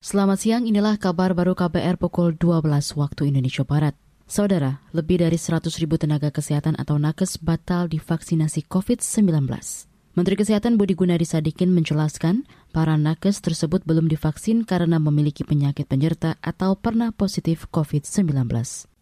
Selamat 0.00 0.40
siang, 0.40 0.64
inilah 0.64 0.96
kabar 0.96 1.36
baru 1.36 1.52
KBR 1.52 2.00
pukul 2.00 2.32
12 2.32 2.64
waktu 2.96 3.28
Indonesia 3.28 3.68
Barat. 3.68 3.92
Saudara, 4.24 4.80
lebih 4.96 5.20
dari 5.20 5.36
100 5.36 5.68
ribu 5.76 6.00
tenaga 6.00 6.32
kesehatan 6.32 6.72
atau 6.80 6.96
nakes 6.96 7.36
batal 7.36 7.84
divaksinasi 7.84 8.64
COVID-19. 8.64 9.28
Menteri 10.16 10.40
Kesehatan 10.40 10.80
Budi 10.80 10.96
Gunadi 10.96 11.28
Sadikin 11.28 11.76
menjelaskan, 11.76 12.48
para 12.72 12.96
nakes 12.96 13.44
tersebut 13.44 13.84
belum 13.84 14.08
divaksin 14.08 14.64
karena 14.64 14.96
memiliki 14.96 15.44
penyakit 15.44 15.84
penyerta 15.84 16.40
atau 16.40 16.80
pernah 16.80 17.12
positif 17.12 17.68
COVID-19 17.68 18.24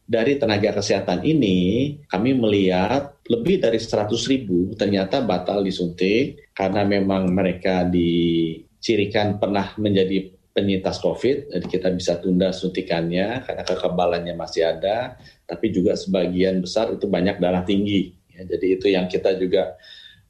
dari 0.08 0.40
tenaga 0.40 0.72
kesehatan 0.80 1.20
ini 1.22 1.94
kami 2.08 2.32
melihat 2.32 3.12
lebih 3.28 3.60
dari 3.60 3.76
100 3.76 4.08
ribu 4.32 4.72
ternyata 4.72 5.20
batal 5.20 5.60
disuntik 5.60 6.48
karena 6.56 6.80
memang 6.88 7.28
mereka 7.28 7.84
dicirikan 7.84 9.36
pernah 9.36 9.76
menjadi 9.76 10.37
penyintas 10.58 10.98
COVID, 10.98 11.54
jadi 11.54 11.66
kita 11.70 11.94
bisa 11.94 12.18
tunda 12.18 12.50
suntikannya 12.50 13.46
karena 13.46 13.62
kekebalannya 13.62 14.34
masih 14.34 14.66
ada, 14.66 15.14
tapi 15.46 15.70
juga 15.70 15.94
sebagian 15.94 16.58
besar 16.58 16.90
itu 16.90 17.06
banyak 17.06 17.38
darah 17.38 17.62
tinggi. 17.62 18.10
Ya, 18.34 18.42
jadi 18.42 18.66
itu 18.74 18.90
yang 18.90 19.06
kita 19.06 19.38
juga 19.38 19.78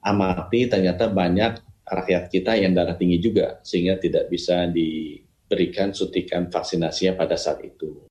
amati, 0.05 0.69
ternyata 0.69 1.09
banyak 1.09 1.65
rakyat 1.88 2.29
kita 2.29 2.61
yang 2.61 2.77
darah 2.77 3.01
tinggi 3.01 3.16
juga, 3.16 3.57
sehingga 3.65 3.97
tidak 3.97 4.29
bisa 4.29 4.69
diberikan 4.69 5.97
suntikan 5.97 6.52
vaksinasinya 6.52 7.16
pada 7.16 7.41
saat 7.41 7.65
itu. 7.65 8.05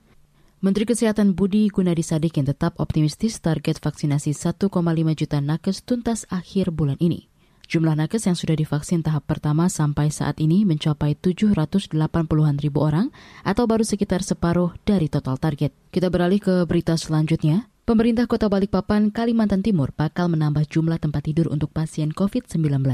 Menteri 0.58 0.90
Kesehatan 0.90 1.38
Budi 1.38 1.70
Gunadi 1.70 2.02
Sadikin 2.02 2.50
tetap 2.50 2.82
optimistis 2.82 3.38
target 3.38 3.78
vaksinasi 3.78 4.34
1,5 4.34 4.74
juta 5.14 5.38
nakes 5.38 5.86
tuntas 5.86 6.26
akhir 6.34 6.74
bulan 6.74 6.98
ini. 6.98 7.30
Jumlah 7.68 8.00
nakes 8.00 8.24
yang 8.24 8.40
sudah 8.40 8.56
divaksin 8.56 9.04
tahap 9.04 9.28
pertama 9.28 9.68
sampai 9.68 10.08
saat 10.08 10.40
ini 10.40 10.64
mencapai 10.64 11.20
780-an 11.20 12.56
ribu 12.64 12.80
orang 12.80 13.12
atau 13.44 13.68
baru 13.68 13.84
sekitar 13.84 14.24
separuh 14.24 14.72
dari 14.88 15.12
total 15.12 15.36
target. 15.36 15.76
Kita 15.92 16.08
beralih 16.08 16.40
ke 16.40 16.64
berita 16.64 16.96
selanjutnya. 16.96 17.68
Pemerintah 17.84 18.24
Kota 18.24 18.48
Balikpapan, 18.48 19.12
Kalimantan 19.12 19.68
Timur 19.68 19.92
bakal 19.92 20.32
menambah 20.32 20.64
jumlah 20.64 20.96
tempat 20.96 21.28
tidur 21.28 21.52
untuk 21.52 21.76
pasien 21.76 22.16
COVID-19. 22.16 22.88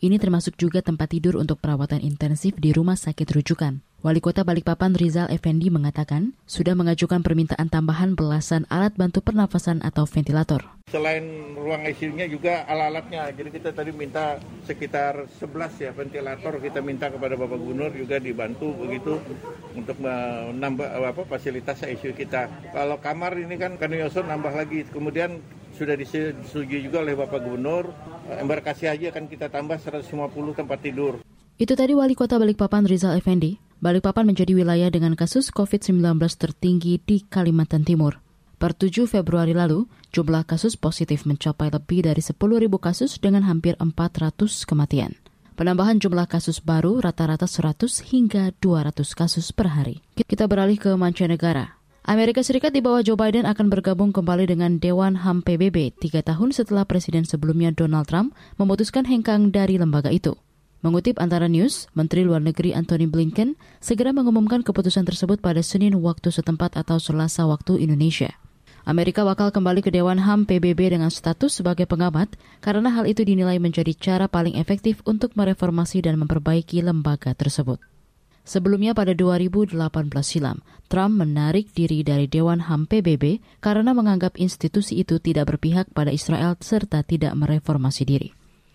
Ini 0.00 0.16
termasuk 0.20 0.56
juga 0.60 0.84
tempat 0.84 1.16
tidur 1.16 1.40
untuk 1.40 1.56
perawatan 1.60 2.04
intensif 2.04 2.56
di 2.60 2.76
rumah 2.76 3.00
sakit 3.00 3.24
rujukan. 3.24 3.80
Wali 4.00 4.24
Kota 4.24 4.48
Balikpapan 4.48 4.96
Rizal 4.96 5.28
Effendi 5.28 5.68
mengatakan 5.68 6.32
sudah 6.48 6.72
mengajukan 6.72 7.20
permintaan 7.20 7.68
tambahan 7.68 8.16
belasan 8.16 8.64
alat 8.72 8.96
bantu 8.96 9.20
pernafasan 9.20 9.84
atau 9.84 10.08
ventilator. 10.08 10.64
Selain 10.88 11.20
ruang 11.52 11.84
ICU-nya 11.84 12.24
juga 12.24 12.64
alat-alatnya. 12.64 13.28
Jadi 13.36 13.60
kita 13.60 13.76
tadi 13.76 13.92
minta 13.92 14.40
sekitar 14.64 15.28
11 15.36 15.84
ya 15.84 15.92
ventilator 15.92 16.56
kita 16.64 16.80
minta 16.80 17.12
kepada 17.12 17.36
Bapak 17.36 17.60
Gubernur 17.60 17.92
juga 17.92 18.16
dibantu 18.16 18.72
begitu 18.72 19.20
untuk 19.76 20.00
menambah 20.00 20.88
apa 21.04 21.22
fasilitas 21.28 21.84
ICU 21.84 22.16
kita. 22.16 22.72
Kalau 22.72 22.96
kamar 23.04 23.36
ini 23.36 23.60
kan 23.60 23.76
kan 23.76 23.92
nambah 23.92 24.52
lagi. 24.56 24.88
Kemudian 24.88 25.44
sudah 25.76 25.92
disetujui 25.92 26.88
juga 26.88 27.04
oleh 27.04 27.12
Bapak 27.12 27.44
Gubernur. 27.44 27.92
Embarkasi 28.32 28.88
aja 28.88 29.12
akan 29.12 29.28
kita 29.28 29.52
tambah 29.52 29.76
150 29.76 30.08
tempat 30.56 30.80
tidur. 30.80 31.20
Itu 31.60 31.76
tadi 31.76 31.92
Wali 31.92 32.16
Kota 32.16 32.40
Balikpapan 32.40 32.88
Rizal 32.88 33.20
Effendi. 33.20 33.68
Balikpapan 33.80 34.28
menjadi 34.28 34.52
wilayah 34.52 34.92
dengan 34.92 35.16
kasus 35.16 35.48
COVID-19 35.48 36.20
tertinggi 36.36 37.00
di 37.00 37.24
Kalimantan 37.24 37.80
Timur. 37.80 38.20
Per 38.60 38.76
7 38.76 39.08
Februari 39.08 39.56
lalu, 39.56 39.88
jumlah 40.12 40.44
kasus 40.44 40.76
positif 40.76 41.24
mencapai 41.24 41.72
lebih 41.72 42.04
dari 42.04 42.20
10.000 42.20 42.36
kasus 42.76 43.16
dengan 43.16 43.48
hampir 43.48 43.80
400 43.80 44.68
kematian. 44.68 45.16
Penambahan 45.56 45.96
jumlah 45.96 46.28
kasus 46.28 46.60
baru 46.60 47.00
rata-rata 47.00 47.48
100 47.48 48.04
hingga 48.12 48.52
200 48.60 49.00
kasus 49.16 49.48
per 49.48 49.72
hari. 49.72 50.04
Kita 50.12 50.44
beralih 50.44 50.76
ke 50.76 50.92
mancanegara. 50.92 51.80
Amerika 52.04 52.44
Serikat 52.44 52.76
di 52.76 52.84
bawah 52.84 53.00
Joe 53.00 53.16
Biden 53.16 53.48
akan 53.48 53.72
bergabung 53.72 54.12
kembali 54.12 54.44
dengan 54.44 54.76
Dewan 54.76 55.24
HAM 55.24 55.40
PBB 55.40 55.96
tiga 55.96 56.20
tahun 56.20 56.52
setelah 56.52 56.84
Presiden 56.84 57.24
sebelumnya 57.24 57.72
Donald 57.72 58.12
Trump 58.12 58.36
memutuskan 58.60 59.08
hengkang 59.08 59.48
dari 59.48 59.80
lembaga 59.80 60.12
itu. 60.12 60.36
Mengutip 60.80 61.20
antara 61.20 61.44
news, 61.44 61.92
Menteri 61.92 62.24
Luar 62.24 62.40
Negeri 62.40 62.72
Antony 62.72 63.04
Blinken 63.04 63.60
segera 63.84 64.16
mengumumkan 64.16 64.64
keputusan 64.64 65.04
tersebut 65.04 65.44
pada 65.44 65.60
Senin 65.60 65.92
waktu 66.00 66.32
setempat 66.32 66.72
atau 66.72 66.96
Selasa 66.96 67.44
waktu 67.44 67.84
Indonesia. 67.84 68.32
Amerika 68.88 69.20
bakal 69.20 69.52
kembali 69.52 69.84
ke 69.84 69.92
Dewan 69.92 70.24
HAM 70.24 70.48
PBB 70.48 70.96
dengan 70.96 71.12
status 71.12 71.60
sebagai 71.60 71.84
pengamat 71.84 72.32
karena 72.64 72.88
hal 72.88 73.04
itu 73.04 73.28
dinilai 73.28 73.60
menjadi 73.60 73.92
cara 73.92 74.24
paling 74.24 74.56
efektif 74.56 75.04
untuk 75.04 75.36
mereformasi 75.36 76.00
dan 76.00 76.16
memperbaiki 76.16 76.80
lembaga 76.80 77.36
tersebut. 77.36 77.76
Sebelumnya 78.48 78.96
pada 78.96 79.12
2018 79.12 79.76
silam, 80.24 80.64
Trump 80.88 81.12
menarik 81.12 81.76
diri 81.76 82.00
dari 82.00 82.24
Dewan 82.24 82.64
HAM 82.64 82.88
PBB 82.88 83.44
karena 83.60 83.92
menganggap 83.92 84.40
institusi 84.40 85.04
itu 85.04 85.20
tidak 85.20 85.52
berpihak 85.52 85.92
pada 85.92 86.08
Israel 86.08 86.56
serta 86.56 87.04
tidak 87.04 87.36
mereformasi 87.36 88.08
diri. 88.08 88.39